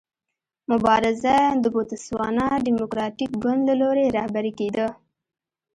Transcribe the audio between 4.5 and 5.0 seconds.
کېده.